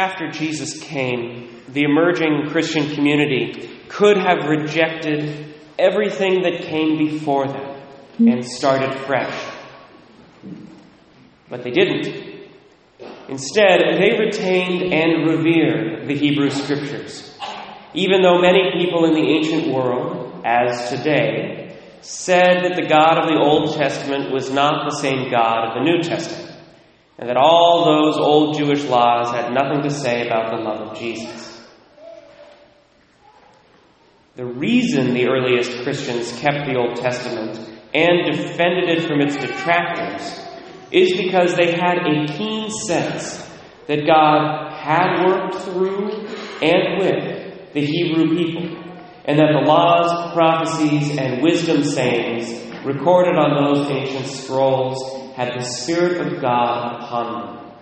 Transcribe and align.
After 0.00 0.30
Jesus 0.30 0.80
came, 0.80 1.60
the 1.68 1.82
emerging 1.82 2.48
Christian 2.48 2.94
community 2.94 3.68
could 3.90 4.16
have 4.16 4.48
rejected 4.48 5.54
everything 5.78 6.40
that 6.40 6.62
came 6.62 6.96
before 6.96 7.46
them 7.46 7.82
and 8.18 8.42
started 8.42 8.98
fresh. 9.00 9.38
But 11.50 11.64
they 11.64 11.70
didn't. 11.70 12.48
Instead, 13.28 13.80
they 14.00 14.18
retained 14.18 14.90
and 14.90 15.28
revered 15.28 16.08
the 16.08 16.16
Hebrew 16.16 16.48
Scriptures, 16.48 17.38
even 17.92 18.22
though 18.22 18.40
many 18.40 18.72
people 18.72 19.04
in 19.04 19.12
the 19.12 19.28
ancient 19.36 19.70
world, 19.70 20.40
as 20.46 20.88
today, 20.88 21.78
said 22.00 22.64
that 22.64 22.74
the 22.74 22.88
God 22.88 23.18
of 23.18 23.28
the 23.28 23.38
Old 23.38 23.76
Testament 23.76 24.32
was 24.32 24.50
not 24.50 24.88
the 24.90 24.96
same 24.96 25.30
God 25.30 25.68
of 25.68 25.74
the 25.74 25.84
New 25.84 26.02
Testament 26.02 26.50
and 27.20 27.28
that 27.28 27.36
all 27.36 27.84
those 27.84 28.16
old 28.16 28.56
Jewish 28.56 28.82
laws 28.84 29.30
had 29.30 29.52
nothing 29.52 29.82
to 29.82 29.90
say 29.90 30.26
about 30.26 30.50
the 30.50 30.62
love 30.62 30.88
of 30.88 30.98
Jesus. 30.98 31.60
The 34.36 34.46
reason 34.46 35.12
the 35.12 35.28
earliest 35.28 35.82
Christians 35.82 36.32
kept 36.40 36.66
the 36.66 36.78
Old 36.78 36.96
Testament 36.96 37.58
and 37.92 38.32
defended 38.32 38.88
it 38.88 39.06
from 39.06 39.20
its 39.20 39.36
detractors 39.36 40.40
is 40.90 41.14
because 41.14 41.54
they 41.56 41.72
had 41.72 41.98
a 42.06 42.26
keen 42.38 42.70
sense 42.70 43.46
that 43.86 44.06
God 44.06 44.72
had 44.72 45.26
worked 45.26 45.56
through 45.56 46.26
and 46.62 47.00
with 47.00 47.72
the 47.74 47.84
Hebrew 47.84 48.34
people, 48.34 48.82
and 49.26 49.38
that 49.38 49.52
the 49.52 49.66
laws, 49.66 50.32
prophecies, 50.32 51.18
and 51.18 51.42
wisdom 51.42 51.84
sayings 51.84 52.50
recorded 52.82 53.36
on 53.36 53.62
those 53.62 53.90
ancient 53.90 54.26
scrolls 54.26 55.19
had 55.40 55.58
the 55.58 55.64
Spirit 55.64 56.20
of 56.20 56.38
God 56.38 57.02
upon 57.02 57.32
them. 57.32 57.72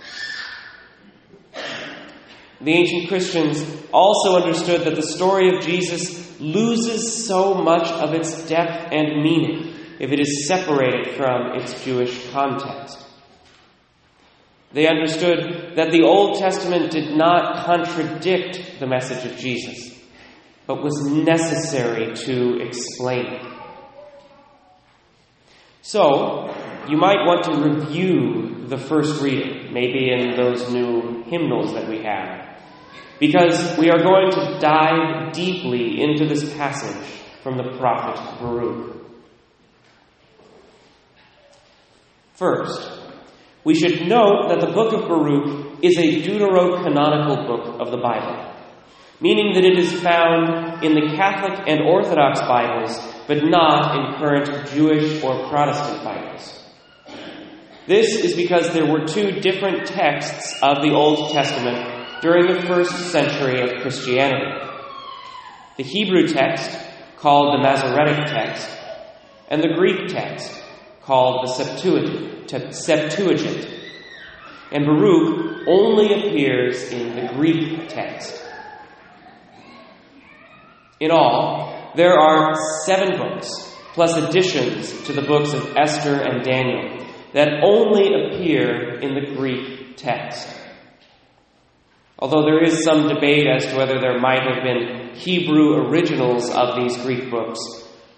The 2.61 2.73
ancient 2.73 3.09
Christians 3.09 3.65
also 3.93 4.37
understood 4.37 4.83
that 4.83 4.95
the 4.95 5.03
story 5.03 5.57
of 5.57 5.65
Jesus 5.65 6.39
loses 6.41 7.27
so 7.27 7.55
much 7.55 7.89
of 7.89 8.15
its 8.15 8.47
depth 8.47 8.93
and 8.93 9.25
meaning 9.25 9.75
if 9.99 10.13
it 10.13 10.21
is 10.21 10.47
separated 10.47 11.17
from 11.17 11.59
its 11.59 11.85
Jewish 11.85 12.31
context. 12.31 13.05
They 14.73 14.87
understood 14.87 15.73
that 15.75 15.91
the 15.91 16.03
Old 16.03 16.39
Testament 16.39 16.93
did 16.93 17.17
not 17.17 17.65
contradict 17.65 18.79
the 18.79 18.87
message 18.87 19.29
of 19.29 19.37
Jesus, 19.37 19.99
but 20.69 20.81
was 20.81 21.11
necessary 21.11 22.15
to 22.15 22.61
explain 22.61 23.27
it. 23.27 23.53
So, 25.83 26.55
you 26.89 26.97
might 26.97 27.27
want 27.27 27.45
to 27.45 27.53
review 27.53 28.67
the 28.67 28.79
first 28.79 29.23
reading, 29.23 29.73
maybe 29.73 30.11
in 30.11 30.37
those 30.37 30.71
new 30.73 31.23
hymnals 31.25 31.73
that 31.75 31.89
we 31.89 32.03
have, 32.03 32.59
because 33.19 33.77
we 33.79 33.91
are 33.91 34.03
going 34.03 34.31
to 34.31 34.59
dive 34.61 35.33
deeply 35.33 36.01
into 36.01 36.27
this 36.27 36.55
passage 36.55 37.23
from 37.43 37.57
the 37.57 37.77
prophet 37.79 38.41
Baruch. 38.41 38.97
First, 42.35 43.01
we 43.65 43.75
should 43.75 44.07
note 44.07 44.49
that 44.49 44.61
the 44.61 44.73
book 44.73 44.93
of 44.93 45.09
Baruch 45.09 45.83
is 45.83 45.99
a 45.99 46.23
deuterocanonical 46.23 47.47
book 47.47 47.81
of 47.81 47.91
the 47.91 47.99
Bible, 47.99 48.55
meaning 49.21 49.55
that 49.55 49.65
it 49.65 49.79
is 49.79 50.01
found 50.01 50.85
in 50.85 50.95
the 50.95 51.17
Catholic 51.17 51.67
and 51.67 51.81
Orthodox 51.83 52.41
Bibles, 52.41 52.97
but 53.27 53.45
not 53.45 53.97
in 53.97 54.19
current 54.19 54.69
Jewish 54.71 55.23
or 55.23 55.49
Protestant 55.49 56.05
Bibles. 56.05 56.65
This 57.89 58.23
is 58.23 58.37
because 58.37 58.75
there 58.75 58.85
were 58.85 59.07
two 59.07 59.41
different 59.41 59.87
texts 59.87 60.55
of 60.63 60.83
the 60.83 60.93
Old 60.93 61.33
Testament 61.33 62.21
during 62.21 62.47
the 62.47 62.67
first 62.67 63.11
century 63.11 63.63
of 63.63 63.81
Christianity 63.81 64.69
the 65.79 65.85
Hebrew 65.85 66.27
text, 66.27 66.77
called 67.17 67.55
the 67.55 67.63
Masoretic 67.63 68.27
text, 68.27 68.69
and 69.49 69.63
the 69.63 69.75
Greek 69.75 70.09
text, 70.09 70.53
called 71.03 71.47
the 71.47 71.53
Septuagint. 72.73 73.69
And 74.73 74.85
Baruch 74.85 75.69
only 75.69 76.07
appears 76.07 76.93
in 76.93 77.15
the 77.15 77.33
Greek 77.33 77.89
text. 77.89 78.45
In 80.99 81.13
all, 81.13 81.93
there 81.95 82.19
are 82.19 82.57
seven 82.85 83.17
books, 83.17 83.49
plus 83.95 84.17
additions 84.17 84.93
to 85.07 85.13
the 85.13 85.23
books 85.23 85.53
of 85.55 85.77
Esther 85.77 86.21
and 86.21 86.45
Daniel, 86.45 87.08
that 87.33 87.63
only 87.63 88.09
appear 88.15 89.01
in 89.01 89.15
the 89.15 89.35
Greek 89.35 89.97
text. 89.97 90.49
Although 92.19 92.43
there 92.43 92.63
is 92.63 92.83
some 92.83 93.09
debate 93.09 93.47
as 93.47 93.67
to 93.67 93.77
whether 93.77 94.01
there 94.01 94.19
might 94.19 94.43
have 94.43 94.65
been 94.65 95.15
Hebrew 95.15 95.89
originals 95.89 96.51
of 96.51 96.77
these 96.77 96.97
Greek 96.99 97.31
books, 97.31 97.61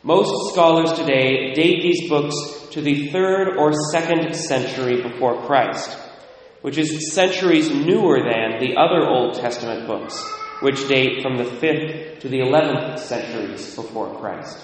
most 0.03 0.53
scholars 0.53 0.93
today 0.93 1.53
date 1.53 1.83
these 1.83 2.09
books 2.09 2.69
to 2.71 2.81
the 2.81 3.11
third 3.11 3.59
or 3.59 3.73
second 3.93 4.35
century 4.35 5.03
before 5.03 5.45
Christ, 5.47 5.99
which 6.63 6.79
is 6.79 7.13
centuries 7.13 7.71
newer 7.71 8.21
than 8.21 8.61
the 8.61 8.77
other 8.77 9.07
Old 9.07 9.35
Testament 9.35 9.87
books, 9.87 10.27
which 10.63 10.89
date 10.89 11.23
from 11.23 11.37
the 11.37 11.45
fifth 11.45 12.21
to 12.21 12.29
the 12.29 12.41
eleventh 12.41 13.01
centuries 13.01 13.75
before 13.75 14.19
Christ. 14.19 14.59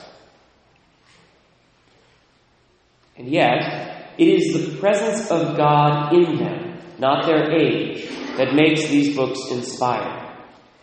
And 3.19 3.29
yet, 3.29 3.96
it 4.19 4.29
is 4.29 4.53
the 4.55 4.79
presence 4.79 5.31
of 5.31 5.57
God 5.57 6.15
in 6.15 6.37
them, 6.37 6.79
not 6.99 7.27
their 7.27 7.53
age, 7.53 8.09
that 8.39 8.55
makes 8.55 8.89
these 8.89 9.15
books 9.15 9.51
inspired. 9.51 10.35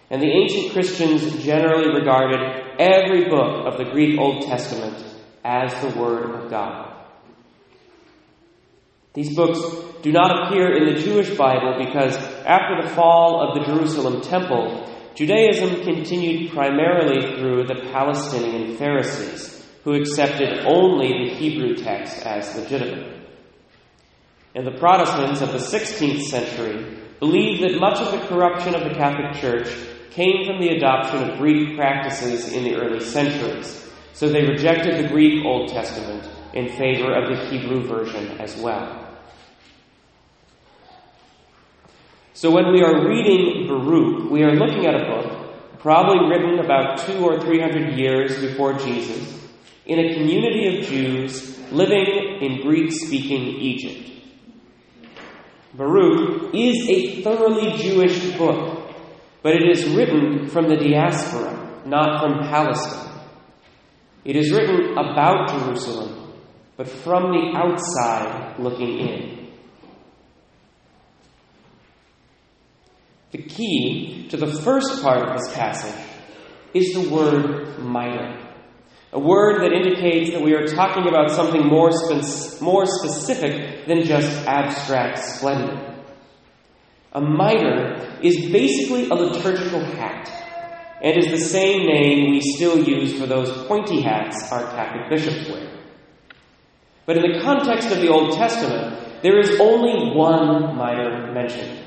And 0.09 0.21
the 0.21 0.27
ancient 0.27 0.73
Christians 0.73 1.43
generally 1.43 1.93
regarded 1.97 2.39
every 2.79 3.29
book 3.29 3.65
of 3.65 3.77
the 3.77 3.91
Greek 3.91 4.19
Old 4.19 4.45
Testament 4.45 5.03
as 5.43 5.73
the 5.81 5.99
Word 5.99 6.29
of 6.29 6.49
God. 6.51 6.91
These 9.13 9.35
books 9.35 9.59
do 10.03 10.11
not 10.11 10.47
appear 10.47 10.75
in 10.75 10.93
the 10.93 11.01
Jewish 11.01 11.35
Bible 11.35 11.83
because 11.83 12.15
after 12.15 12.81
the 12.81 12.93
fall 12.93 13.47
of 13.47 13.57
the 13.57 13.71
Jerusalem 13.71 14.21
temple, 14.21 14.89
Judaism 15.15 15.83
continued 15.83 16.51
primarily 16.51 17.37
through 17.37 17.65
the 17.65 17.89
Palestinian 17.91 18.75
Pharisees, 18.77 19.65
who 19.83 19.93
accepted 19.93 20.65
only 20.65 21.07
the 21.07 21.35
Hebrew 21.35 21.75
text 21.75 22.25
as 22.25 22.55
legitimate 22.55 23.22
and 24.55 24.67
the 24.67 24.77
Protestants 24.79 25.41
of 25.41 25.51
the 25.51 25.57
16th 25.57 26.23
century 26.23 26.97
believed 27.19 27.63
that 27.63 27.79
much 27.79 27.99
of 27.99 28.11
the 28.11 28.27
corruption 28.27 28.75
of 28.75 28.83
the 28.83 28.95
Catholic 28.95 29.41
Church 29.41 29.73
came 30.11 30.45
from 30.45 30.59
the 30.59 30.69
adoption 30.69 31.29
of 31.29 31.37
Greek 31.39 31.75
practices 31.75 32.53
in 32.53 32.63
the 32.63 32.75
early 32.75 32.99
centuries, 32.99 33.91
so 34.13 34.29
they 34.29 34.45
rejected 34.45 35.03
the 35.03 35.09
Greek 35.09 35.43
Old 35.43 35.69
Testament 35.69 36.29
in 36.53 36.69
favor 36.69 37.13
of 37.13 37.29
the 37.29 37.45
Hebrew 37.47 37.87
version 37.87 38.39
as 38.39 38.55
well. 38.57 38.99
So 42.33 42.51
when 42.51 42.71
we 42.71 42.83
are 42.83 43.07
reading 43.07 43.67
Baruch, 43.67 44.29
we 44.29 44.43
are 44.43 44.53
looking 44.53 44.85
at 44.85 44.95
a 44.95 45.05
book 45.05 45.79
probably 45.79 46.29
written 46.29 46.59
about 46.59 46.99
two 46.99 47.25
or 47.25 47.41
three 47.41 47.59
hundred 47.59 47.97
years 47.97 48.39
before 48.39 48.73
Jesus 48.73 49.49
in 49.85 49.99
a 49.99 50.13
community 50.13 50.77
of 50.77 50.85
Jews 50.85 51.59
living 51.71 52.39
in 52.41 52.61
Greek 52.61 52.91
speaking 52.91 53.41
Egypt. 53.41 54.12
Baruch 55.75 56.53
is 56.53 56.87
a 56.87 57.21
thoroughly 57.23 57.75
Jewish 57.77 58.37
book, 58.37 58.93
but 59.41 59.53
it 59.53 59.69
is 59.69 59.87
written 59.95 60.47
from 60.47 60.69
the 60.69 60.75
diaspora, 60.75 61.81
not 61.85 62.21
from 62.21 62.47
Palestine. 62.47 63.21
It 64.23 64.35
is 64.35 64.51
written 64.51 64.91
about 64.97 65.49
Jerusalem, 65.49 66.33
but 66.77 66.87
from 66.87 67.31
the 67.31 67.57
outside 67.57 68.59
looking 68.59 68.99
in. 68.99 69.33
The 73.31 73.41
key 73.41 74.27
to 74.29 74.37
the 74.37 74.61
first 74.61 75.01
part 75.01 75.27
of 75.27 75.35
this 75.35 75.55
passage 75.55 76.05
is 76.75 76.93
the 76.93 77.09
word 77.09 77.79
mitre 77.79 78.42
a 79.13 79.19
word 79.19 79.61
that 79.61 79.71
indicates 79.71 80.31
that 80.31 80.41
we 80.41 80.55
are 80.55 80.65
talking 80.65 81.07
about 81.07 81.29
something 81.29 81.67
more, 81.67 81.91
spe- 81.91 82.59
more 82.61 82.87
specific 82.87 83.85
than 83.85 84.03
just 84.03 84.27
abstract 84.47 85.19
splendor. 85.19 86.03
A 87.13 87.21
mitre 87.21 88.17
is 88.23 88.51
basically 88.51 89.09
a 89.09 89.13
liturgical 89.13 89.85
hat 89.85 90.27
and 90.99 91.15
is 91.15 91.29
the 91.29 91.45
same 91.45 91.85
name 91.85 92.31
we 92.31 92.41
still 92.41 92.83
use 92.83 93.19
for 93.19 93.27
those 93.27 93.51
pointy 93.67 94.01
hats 94.01 94.51
our 94.51 94.63
Catholic 94.71 95.09
bishops 95.11 95.47
wear. 95.47 95.69
But 97.05 97.17
in 97.17 97.33
the 97.33 97.41
context 97.41 97.91
of 97.91 97.99
the 97.99 98.09
Old 98.09 98.35
Testament, 98.35 99.21
there 99.21 99.39
is 99.39 99.59
only 99.59 100.15
one 100.17 100.75
mitre 100.75 101.31
mentioned. 101.33 101.79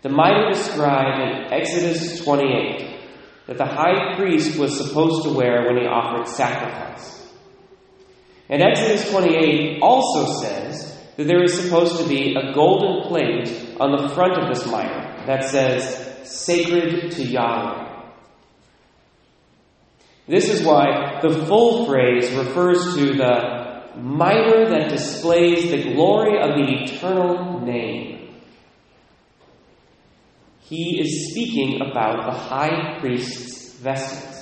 The 0.00 0.08
mitre 0.08 0.48
described 0.48 1.20
in 1.20 1.52
Exodus 1.52 2.24
28 2.24 2.93
that 3.46 3.58
the 3.58 3.66
high 3.66 4.16
priest 4.16 4.58
was 4.58 4.76
supposed 4.76 5.24
to 5.24 5.32
wear 5.32 5.66
when 5.66 5.76
he 5.76 5.86
offered 5.86 6.26
sacrifice. 6.26 7.28
And 8.48 8.62
Exodus 8.62 9.10
28 9.10 9.80
also 9.82 10.40
says 10.42 10.98
that 11.16 11.26
there 11.26 11.42
is 11.42 11.58
supposed 11.58 12.00
to 12.02 12.08
be 12.08 12.34
a 12.34 12.52
golden 12.54 13.08
plate 13.08 13.76
on 13.80 13.92
the 13.92 14.08
front 14.14 14.38
of 14.38 14.54
this 14.54 14.66
mitre 14.66 15.24
that 15.26 15.44
says, 15.44 16.00
Sacred 16.24 17.12
to 17.12 17.22
Yahweh. 17.22 17.84
This 20.26 20.48
is 20.48 20.62
why 20.62 21.20
the 21.22 21.44
full 21.46 21.86
phrase 21.86 22.30
refers 22.32 22.94
to 22.94 23.12
the 23.14 23.98
mitre 23.98 24.70
that 24.70 24.88
displays 24.88 25.70
the 25.70 25.92
glory 25.94 26.38
of 26.40 26.56
the 26.56 26.84
eternal 26.84 27.60
name. 27.60 28.13
He 30.64 31.00
is 31.00 31.30
speaking 31.30 31.80
about 31.80 32.24
the 32.24 32.38
high 32.38 32.98
priest's 33.00 33.74
vestments. 33.74 34.34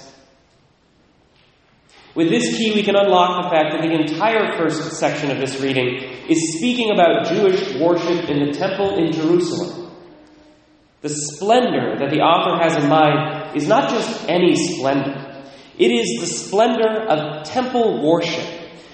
With 2.14 2.28
this 2.28 2.56
key, 2.56 2.74
we 2.74 2.82
can 2.82 2.94
unlock 2.94 3.42
the 3.42 3.50
fact 3.50 3.72
that 3.72 3.82
the 3.82 3.94
entire 3.94 4.56
first 4.56 4.98
section 4.98 5.30
of 5.30 5.38
this 5.38 5.60
reading 5.60 5.96
is 6.28 6.58
speaking 6.58 6.90
about 6.92 7.26
Jewish 7.26 7.74
worship 7.80 8.28
in 8.28 8.46
the 8.46 8.52
temple 8.52 8.98
in 8.98 9.12
Jerusalem. 9.12 9.90
The 11.00 11.08
splendor 11.08 11.96
that 11.98 12.10
the 12.10 12.20
author 12.20 12.62
has 12.62 12.82
in 12.82 12.88
mind 12.88 13.56
is 13.56 13.66
not 13.66 13.90
just 13.90 14.28
any 14.28 14.54
splendor, 14.54 15.32
it 15.78 15.90
is 15.90 16.20
the 16.20 16.26
splendor 16.26 17.02
of 17.08 17.44
temple 17.44 18.06
worship, 18.06 18.46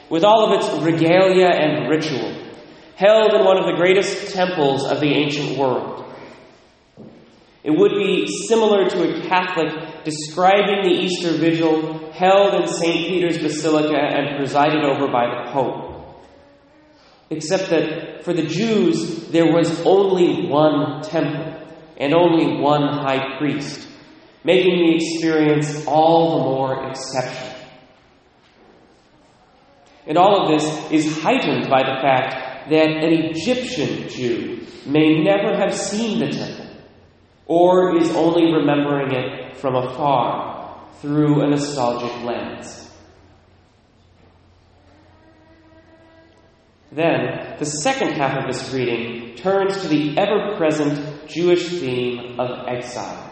with 0.08 0.24
all 0.24 0.50
of 0.50 0.60
its 0.60 0.82
regalia 0.82 1.48
and 1.48 1.90
ritual, 1.90 2.32
held 2.94 3.34
in 3.34 3.44
one 3.44 3.58
of 3.58 3.66
the 3.66 3.76
greatest 3.76 4.32
temples 4.32 4.86
of 4.86 5.00
the 5.00 5.12
ancient 5.12 5.58
world. 5.58 5.97
It 7.68 7.76
would 7.78 7.96
be 7.96 8.26
similar 8.48 8.88
to 8.88 8.98
a 9.02 9.28
Catholic 9.28 10.02
describing 10.02 10.84
the 10.84 11.02
Easter 11.02 11.32
Vigil 11.32 12.10
held 12.12 12.54
in 12.54 12.66
St. 12.66 13.08
Peter's 13.08 13.36
Basilica 13.36 13.94
and 13.94 14.38
presided 14.38 14.82
over 14.84 15.06
by 15.12 15.26
the 15.26 15.50
Pope. 15.52 16.24
Except 17.28 17.68
that 17.68 18.24
for 18.24 18.32
the 18.32 18.46
Jews, 18.46 19.28
there 19.28 19.52
was 19.52 19.82
only 19.82 20.48
one 20.48 21.02
temple 21.02 21.62
and 21.98 22.14
only 22.14 22.58
one 22.58 22.84
high 22.84 23.36
priest, 23.36 23.86
making 24.44 24.86
the 24.86 24.94
experience 24.94 25.84
all 25.86 26.38
the 26.38 26.44
more 26.44 26.88
exceptional. 26.88 27.54
And 30.06 30.16
all 30.16 30.44
of 30.44 30.58
this 30.58 30.90
is 30.90 31.22
heightened 31.22 31.68
by 31.68 31.82
the 31.82 32.00
fact 32.00 32.70
that 32.70 32.88
an 32.88 33.12
Egyptian 33.12 34.08
Jew 34.08 34.66
may 34.86 35.22
never 35.22 35.54
have 35.54 35.74
seen 35.74 36.20
the 36.20 36.30
temple, 36.30 36.67
or 37.48 37.96
is 37.96 38.10
only 38.14 38.52
remembering 38.52 39.12
it 39.12 39.56
from 39.56 39.74
afar 39.74 40.86
through 41.00 41.42
a 41.42 41.48
nostalgic 41.48 42.22
lens. 42.22 42.84
Then, 46.92 47.56
the 47.58 47.66
second 47.66 48.12
half 48.12 48.38
of 48.38 48.52
this 48.52 48.72
reading 48.72 49.34
turns 49.36 49.82
to 49.82 49.88
the 49.88 50.16
ever 50.18 50.56
present 50.56 51.28
Jewish 51.28 51.68
theme 51.80 52.38
of 52.38 52.66
exile. 52.66 53.24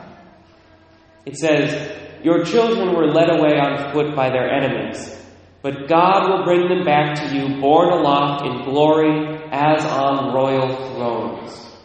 It 1.24 1.36
says, 1.36 2.22
Your 2.22 2.44
children 2.44 2.94
were 2.94 3.06
led 3.06 3.30
away 3.30 3.58
on 3.58 3.92
foot 3.92 4.14
by 4.14 4.28
their 4.30 4.50
enemies, 4.50 5.12
but 5.62 5.88
God 5.88 6.28
will 6.28 6.44
bring 6.44 6.68
them 6.68 6.84
back 6.84 7.16
to 7.16 7.34
you, 7.34 7.60
borne 7.60 7.92
aloft 7.92 8.44
in 8.44 8.64
glory 8.64 9.38
as 9.50 9.84
on 9.84 10.34
royal 10.34 10.76
thrones. 10.94 11.75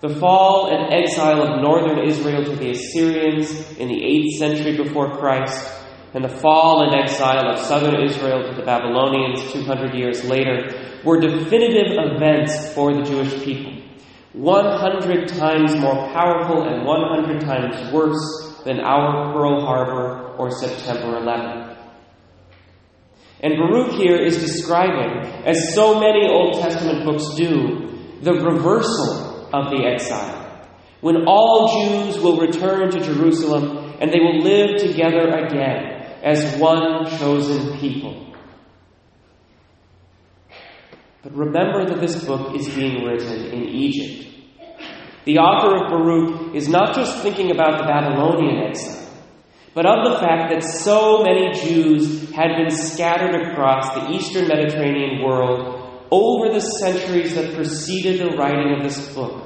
The 0.00 0.14
fall 0.16 0.68
and 0.68 0.92
exile 0.92 1.42
of 1.42 1.62
northern 1.62 2.06
Israel 2.06 2.44
to 2.44 2.54
the 2.54 2.70
Assyrians 2.70 3.50
in 3.78 3.88
the 3.88 3.94
8th 3.94 4.38
century 4.38 4.76
before 4.76 5.16
Christ 5.16 5.72
and 6.12 6.22
the 6.22 6.28
fall 6.28 6.82
and 6.82 6.94
exile 6.94 7.48
of 7.48 7.58
southern 7.60 8.02
Israel 8.04 8.42
to 8.42 8.54
the 8.54 8.62
Babylonians 8.62 9.52
200 9.52 9.94
years 9.94 10.22
later 10.24 11.00
were 11.02 11.18
definitive 11.18 11.96
events 11.96 12.74
for 12.74 12.92
the 12.94 13.02
Jewish 13.02 13.42
people. 13.42 13.72
100 14.34 15.28
times 15.28 15.74
more 15.76 16.12
powerful 16.12 16.64
and 16.68 16.84
100 16.84 17.40
times 17.40 17.92
worse 17.92 18.62
than 18.64 18.80
our 18.80 19.32
Pearl 19.32 19.64
Harbor 19.64 20.36
or 20.36 20.50
September 20.50 21.16
11. 21.16 21.76
And 23.40 23.54
Baruch 23.56 23.92
here 23.92 24.16
is 24.16 24.38
describing, 24.38 25.26
as 25.46 25.74
so 25.74 26.00
many 26.00 26.28
Old 26.28 26.60
Testament 26.60 27.04
books 27.06 27.34
do, 27.36 28.20
the 28.20 28.34
reversal 28.34 29.25
of 29.56 29.70
the 29.70 29.84
exile. 29.84 30.42
When 31.00 31.24
all 31.26 31.68
Jews 31.72 32.18
will 32.18 32.38
return 32.38 32.90
to 32.90 33.00
Jerusalem 33.00 33.94
and 34.00 34.12
they 34.12 34.20
will 34.20 34.40
live 34.40 34.80
together 34.80 35.28
again 35.28 35.96
as 36.22 36.58
one 36.58 37.06
chosen 37.18 37.78
people. 37.78 38.34
But 41.22 41.34
remember 41.34 41.86
that 41.86 42.00
this 42.00 42.24
book 42.24 42.56
is 42.56 42.68
being 42.68 43.04
written 43.04 43.46
in 43.52 43.64
Egypt. 43.68 44.28
The 45.24 45.38
author 45.38 45.84
of 45.84 45.90
Baruch 45.90 46.54
is 46.54 46.68
not 46.68 46.94
just 46.94 47.22
thinking 47.22 47.50
about 47.50 47.78
the 47.78 47.84
Babylonian 47.84 48.68
exile, 48.68 49.12
but 49.74 49.86
of 49.86 50.12
the 50.12 50.18
fact 50.20 50.52
that 50.52 50.62
so 50.62 51.22
many 51.24 51.52
Jews 51.52 52.30
had 52.30 52.56
been 52.56 52.70
scattered 52.70 53.34
across 53.34 53.92
the 53.94 54.10
eastern 54.10 54.46
Mediterranean 54.46 55.22
world 55.24 56.06
over 56.12 56.52
the 56.52 56.60
centuries 56.60 57.34
that 57.34 57.54
preceded 57.54 58.20
the 58.20 58.36
writing 58.36 58.72
of 58.76 58.84
this 58.84 59.12
book 59.14 59.45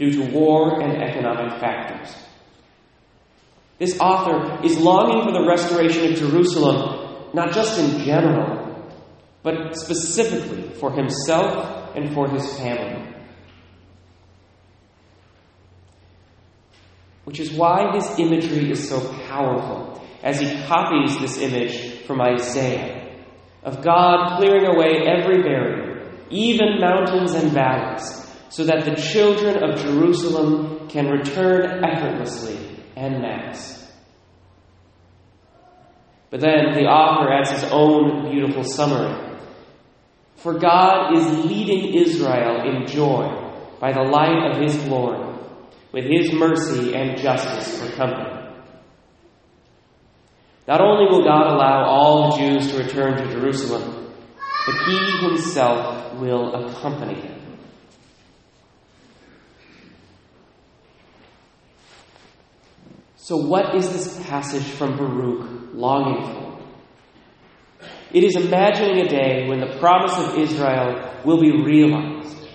due 0.00 0.10
to 0.10 0.32
war 0.32 0.80
and 0.82 1.02
economic 1.02 1.60
factors. 1.60 2.16
This 3.78 4.00
author 4.00 4.64
is 4.64 4.78
longing 4.78 5.24
for 5.24 5.32
the 5.32 5.46
restoration 5.46 6.10
of 6.10 6.18
Jerusalem, 6.18 7.28
not 7.34 7.52
just 7.52 7.78
in 7.78 8.02
general, 8.02 8.82
but 9.42 9.76
specifically 9.76 10.70
for 10.80 10.90
himself 10.90 11.94
and 11.94 12.14
for 12.14 12.30
his 12.30 12.50
family. 12.56 13.14
Which 17.24 17.38
is 17.38 17.52
why 17.52 17.94
his 17.94 18.18
imagery 18.18 18.70
is 18.70 18.88
so 18.88 19.06
powerful 19.28 20.02
as 20.22 20.40
he 20.40 20.62
copies 20.62 21.18
this 21.18 21.36
image 21.36 22.04
from 22.06 22.22
Isaiah 22.22 23.18
of 23.62 23.82
God 23.82 24.38
clearing 24.38 24.64
away 24.64 25.04
every 25.06 25.42
barrier, 25.42 26.10
even 26.30 26.80
mountains 26.80 27.34
and 27.34 27.52
valleys, 27.52 28.29
so 28.50 28.64
that 28.64 28.84
the 28.84 28.96
children 28.96 29.62
of 29.62 29.78
Jerusalem 29.78 30.88
can 30.88 31.06
return 31.06 31.84
effortlessly 31.84 32.58
en 32.96 33.22
masse. 33.22 33.80
But 36.30 36.40
then 36.40 36.74
the 36.74 36.86
author 36.86 37.32
adds 37.32 37.50
his 37.50 37.64
own 37.72 38.30
beautiful 38.30 38.64
summary. 38.64 39.38
For 40.36 40.58
God 40.58 41.16
is 41.16 41.44
leading 41.46 41.94
Israel 41.94 42.62
in 42.68 42.86
joy 42.86 43.28
by 43.80 43.92
the 43.92 44.02
light 44.02 44.50
of 44.50 44.60
his 44.60 44.76
glory, 44.84 45.38
with 45.92 46.04
his 46.04 46.32
mercy 46.32 46.94
and 46.94 47.18
justice 47.18 47.80
for 47.80 47.94
company. 47.96 48.30
Not 50.66 50.80
only 50.80 51.06
will 51.10 51.24
God 51.24 51.52
allow 51.52 51.84
all 51.84 52.30
the 52.30 52.38
Jews 52.38 52.72
to 52.72 52.78
return 52.78 53.16
to 53.16 53.32
Jerusalem, 53.32 54.12
but 54.66 54.76
he 54.86 55.26
himself 55.26 56.14
will 56.20 56.54
accompany 56.54 57.20
them. 57.20 57.39
So, 63.22 63.36
what 63.36 63.74
is 63.74 63.86
this 63.92 64.26
passage 64.26 64.64
from 64.64 64.96
Baruch 64.96 65.74
longing 65.74 66.24
for? 66.24 66.58
It 68.14 68.24
is 68.24 68.34
imagining 68.34 69.04
a 69.04 69.08
day 69.08 69.46
when 69.46 69.60
the 69.60 69.78
promise 69.78 70.16
of 70.16 70.38
Israel 70.38 71.20
will 71.22 71.38
be 71.38 71.62
realized, 71.62 72.48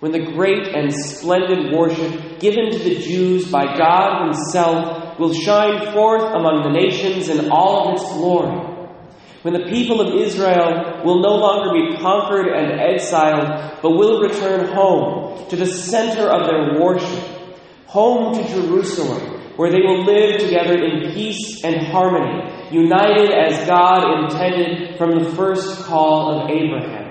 when 0.00 0.10
the 0.10 0.32
great 0.32 0.74
and 0.74 0.92
splendid 0.92 1.72
worship 1.72 2.40
given 2.40 2.72
to 2.72 2.78
the 2.80 2.98
Jews 2.98 3.48
by 3.48 3.78
God 3.78 4.24
Himself 4.24 5.20
will 5.20 5.32
shine 5.32 5.92
forth 5.92 6.34
among 6.34 6.64
the 6.64 6.80
nations 6.80 7.28
in 7.28 7.48
all 7.52 7.86
of 7.86 7.94
its 7.94 8.12
glory. 8.12 8.58
When 9.42 9.54
the 9.54 9.70
people 9.70 10.00
of 10.00 10.20
Israel 10.20 11.04
will 11.04 11.20
no 11.20 11.36
longer 11.36 11.70
be 11.72 11.96
conquered 12.02 12.48
and 12.48 12.80
exiled, 12.80 13.80
but 13.82 13.92
will 13.92 14.20
return 14.20 14.66
home 14.74 15.48
to 15.48 15.54
the 15.54 15.64
center 15.64 16.28
of 16.28 16.44
their 16.44 16.82
worship, 16.82 17.24
home 17.86 18.34
to 18.34 18.48
Jerusalem, 18.48 19.35
where 19.56 19.70
they 19.70 19.80
will 19.80 20.04
live 20.04 20.40
together 20.40 20.74
in 20.74 21.12
peace 21.12 21.64
and 21.64 21.86
harmony, 21.88 22.68
united 22.70 23.32
as 23.32 23.66
God 23.66 24.24
intended 24.24 24.98
from 24.98 25.18
the 25.18 25.30
first 25.34 25.84
call 25.84 26.40
of 26.40 26.50
Abraham. 26.50 27.06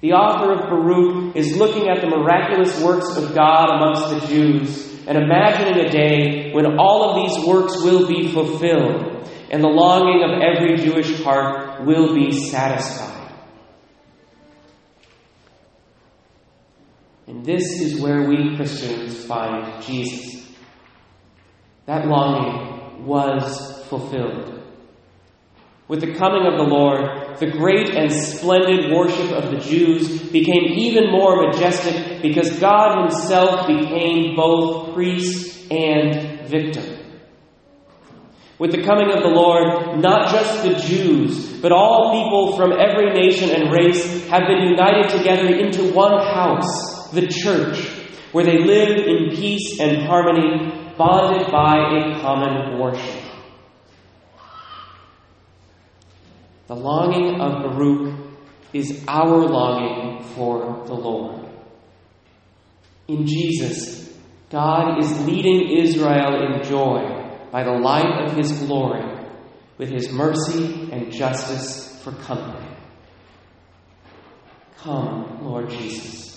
The 0.00 0.12
author 0.12 0.52
of 0.52 0.68
Baruch 0.68 1.36
is 1.36 1.56
looking 1.56 1.88
at 1.88 2.00
the 2.00 2.08
miraculous 2.08 2.82
works 2.82 3.16
of 3.16 3.34
God 3.34 3.70
amongst 3.70 4.10
the 4.10 4.34
Jews 4.34 4.92
and 5.06 5.16
imagining 5.16 5.84
a 5.84 5.88
day 5.88 6.52
when 6.52 6.78
all 6.78 7.10
of 7.10 7.22
these 7.22 7.46
works 7.46 7.80
will 7.82 8.08
be 8.08 8.26
fulfilled 8.28 9.12
and 9.50 9.62
the 9.62 9.68
longing 9.68 10.24
of 10.24 10.42
every 10.42 10.76
Jewish 10.76 11.22
heart 11.22 11.84
will 11.84 12.14
be 12.14 12.32
satisfied. 12.32 13.11
This 17.44 17.80
is 17.80 18.00
where 18.00 18.28
we 18.28 18.56
Christians 18.56 19.24
find 19.24 19.82
Jesus. 19.82 20.46
That 21.86 22.06
longing 22.06 23.04
was 23.04 23.84
fulfilled. 23.88 24.60
With 25.88 26.00
the 26.00 26.14
coming 26.14 26.46
of 26.46 26.56
the 26.56 26.74
Lord, 26.74 27.38
the 27.38 27.50
great 27.50 27.90
and 27.90 28.10
splendid 28.12 28.92
worship 28.92 29.32
of 29.32 29.50
the 29.50 29.58
Jews 29.58 30.22
became 30.30 30.72
even 30.78 31.10
more 31.10 31.48
majestic 31.48 32.22
because 32.22 32.58
God 32.60 33.10
Himself 33.10 33.66
became 33.66 34.36
both 34.36 34.94
priest 34.94 35.70
and 35.70 36.48
victim. 36.48 36.98
With 38.58 38.70
the 38.70 38.84
coming 38.84 39.10
of 39.10 39.22
the 39.22 39.28
Lord, 39.28 39.98
not 40.00 40.30
just 40.30 40.62
the 40.62 40.74
Jews, 40.74 41.60
but 41.60 41.72
all 41.72 42.12
people 42.12 42.56
from 42.56 42.72
every 42.72 43.12
nation 43.12 43.50
and 43.50 43.72
race 43.72 44.26
have 44.28 44.46
been 44.46 44.68
united 44.68 45.08
together 45.10 45.52
into 45.52 45.92
one 45.92 46.24
house, 46.24 47.01
the 47.12 47.26
church, 47.28 47.78
where 48.32 48.44
they 48.44 48.58
live 48.58 49.06
in 49.06 49.36
peace 49.36 49.78
and 49.78 50.02
harmony, 50.06 50.94
bonded 50.96 51.50
by 51.50 51.76
a 51.76 52.20
common 52.20 52.78
worship. 52.78 53.22
The 56.68 56.76
longing 56.76 57.40
of 57.40 57.62
Baruch 57.62 58.14
is 58.72 59.04
our 59.06 59.46
longing 59.46 60.24
for 60.34 60.84
the 60.86 60.94
Lord. 60.94 61.46
In 63.08 63.26
Jesus, 63.26 64.10
God 64.48 64.98
is 64.98 65.26
leading 65.26 65.78
Israel 65.78 66.40
in 66.46 66.62
joy 66.62 67.48
by 67.50 67.64
the 67.64 67.72
light 67.72 68.24
of 68.24 68.36
his 68.36 68.52
glory 68.60 69.04
with 69.76 69.90
his 69.90 70.10
mercy 70.10 70.90
and 70.92 71.12
justice 71.12 72.00
for 72.02 72.12
company. 72.12 72.68
Come, 74.78 75.44
Lord 75.44 75.68
Jesus. 75.68 76.31